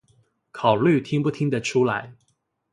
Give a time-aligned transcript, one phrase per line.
[0.51, 2.15] 考慮聽不聽得出來